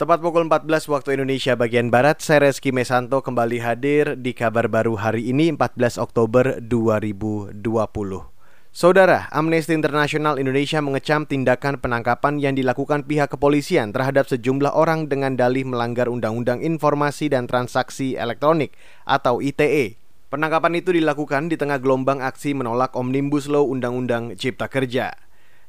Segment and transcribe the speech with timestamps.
[0.00, 4.96] Tepat pukul 14 waktu Indonesia bagian Barat, saya Reski Mesanto kembali hadir di kabar baru
[4.96, 7.60] hari ini 14 Oktober 2020.
[8.72, 15.36] Saudara, Amnesty International Indonesia mengecam tindakan penangkapan yang dilakukan pihak kepolisian terhadap sejumlah orang dengan
[15.36, 18.72] dalih melanggar Undang-Undang Informasi dan Transaksi Elektronik
[19.04, 20.00] atau ITE.
[20.32, 25.12] Penangkapan itu dilakukan di tengah gelombang aksi menolak Omnibus Law Undang-Undang Cipta Kerja.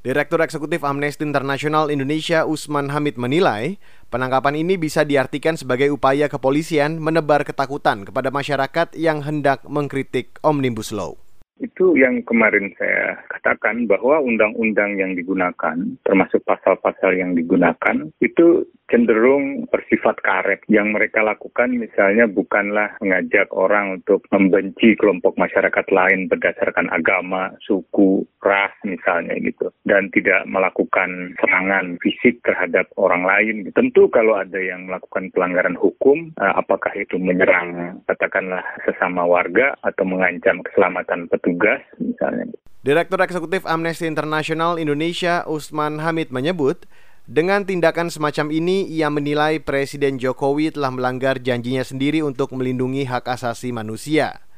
[0.00, 3.76] Direktur Eksekutif Amnesty International Indonesia Usman Hamid menilai,
[4.08, 10.96] penangkapan ini bisa diartikan sebagai upaya kepolisian menebar ketakutan kepada masyarakat yang hendak mengkritik Omnibus
[10.96, 11.20] Law.
[11.60, 15.76] Itu yang kemarin saya katakan bahwa undang-undang yang digunakan,
[16.08, 20.64] termasuk pasal-pasal yang digunakan, itu cenderung bersifat karet.
[20.72, 28.24] Yang mereka lakukan misalnya bukanlah mengajak orang untuk membenci kelompok masyarakat lain berdasarkan agama, suku,
[28.40, 29.70] ras misalnya gitu.
[29.86, 33.68] Dan tidak melakukan serangan fisik terhadap orang lain.
[33.72, 40.04] Tentu kalau ada yang melakukan pelanggaran hukum, eh, apakah itu menyerang katakanlah sesama warga atau
[40.04, 42.48] mengancam keselamatan petugas misalnya.
[42.80, 46.88] Direktur Eksekutif Amnesty International Indonesia Usman Hamid menyebut,
[47.30, 53.28] dengan tindakan semacam ini, ia menilai Presiden Jokowi telah melanggar janjinya sendiri untuk melindungi hak
[53.28, 54.49] asasi manusia.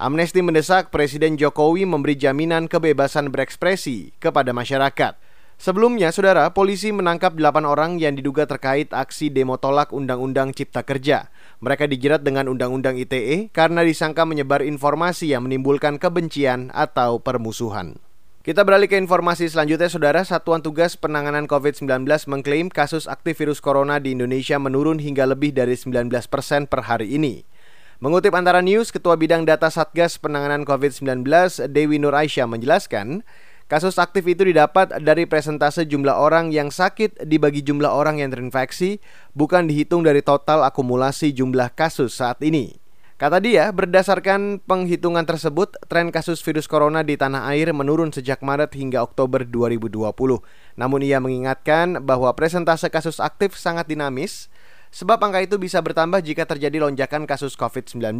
[0.00, 5.12] Amnesty mendesak Presiden Jokowi memberi jaminan kebebasan berekspresi kepada masyarakat.
[5.60, 11.28] Sebelumnya, saudara, polisi menangkap 8 orang yang diduga terkait aksi demo tolak Undang-Undang Cipta Kerja.
[11.60, 18.00] Mereka dijerat dengan Undang-Undang ITE karena disangka menyebar informasi yang menimbulkan kebencian atau permusuhan.
[18.40, 20.24] Kita beralih ke informasi selanjutnya, Saudara.
[20.24, 25.76] Satuan Tugas Penanganan COVID-19 mengklaim kasus aktif virus corona di Indonesia menurun hingga lebih dari
[25.76, 27.44] 19 persen per hari ini.
[28.00, 31.20] Mengutip antara news, Ketua Bidang Data Satgas Penanganan COVID-19,
[31.68, 33.20] Dewi Nur Aisyah menjelaskan,
[33.68, 39.04] kasus aktif itu didapat dari presentase jumlah orang yang sakit dibagi jumlah orang yang terinfeksi,
[39.36, 42.80] bukan dihitung dari total akumulasi jumlah kasus saat ini.
[43.20, 48.80] Kata dia, berdasarkan penghitungan tersebut, tren kasus virus corona di tanah air menurun sejak Maret
[48.80, 50.08] hingga Oktober 2020.
[50.80, 54.48] Namun ia mengingatkan bahwa presentase kasus aktif sangat dinamis,
[54.90, 58.18] sebab angka itu bisa bertambah jika terjadi lonjakan kasus COVID-19.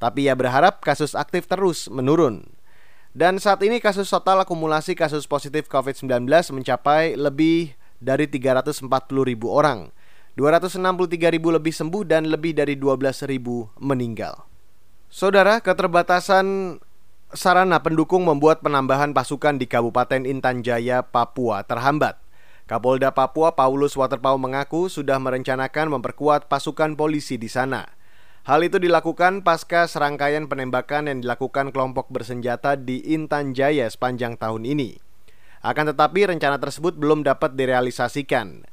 [0.00, 2.48] Tapi ia berharap kasus aktif terus menurun.
[3.12, 6.24] Dan saat ini kasus total akumulasi kasus positif COVID-19
[6.56, 8.88] mencapai lebih dari 340
[9.20, 9.92] ribu orang.
[10.32, 14.48] 263 ribu lebih sembuh dan lebih dari 12 ribu meninggal.
[15.12, 16.80] Saudara, keterbatasan
[17.36, 22.21] sarana pendukung membuat penambahan pasukan di Kabupaten Intan Jaya, Papua terhambat.
[22.72, 27.84] Kapolda Papua Paulus Waterpau mengaku sudah merencanakan memperkuat pasukan polisi di sana.
[28.48, 34.64] Hal itu dilakukan pasca serangkaian penembakan yang dilakukan kelompok bersenjata di Intan Jaya sepanjang tahun
[34.64, 34.96] ini.
[35.60, 38.64] Akan tetapi rencana tersebut belum dapat direalisasikan.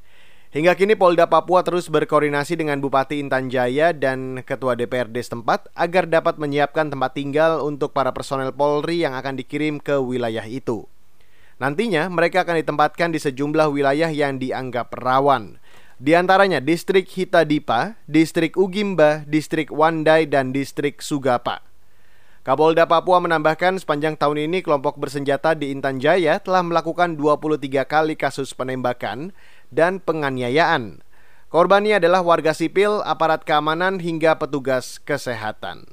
[0.55, 6.07] Hingga kini Polda Papua terus berkoordinasi dengan Bupati Intan Jaya dan Ketua DPRD setempat agar
[6.07, 10.87] dapat menyiapkan tempat tinggal untuk para personel Polri yang akan dikirim ke wilayah itu.
[11.59, 15.59] Nantinya mereka akan ditempatkan di sejumlah wilayah yang dianggap rawan.
[15.99, 21.59] Di antaranya Distrik Hitadipa, Distrik Ugimba, Distrik Wandai, dan Distrik Sugapa.
[22.47, 28.15] Kapolda Papua menambahkan sepanjang tahun ini kelompok bersenjata di Intan Jaya telah melakukan 23 kali
[28.15, 29.35] kasus penembakan
[29.67, 31.03] dan penganiayaan.
[31.51, 35.91] Korbannya adalah warga sipil, aparat keamanan, hingga petugas kesehatan.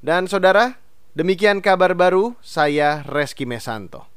[0.00, 0.80] Dan saudara,
[1.12, 4.11] demikian kabar baru, saya Reski Mesanto.